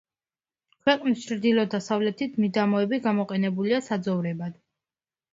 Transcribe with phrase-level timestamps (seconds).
[0.85, 4.57] ქვეყნის ჩრდილო დასავლეთით მიდამოები გამოყენებულია საძოვრებად.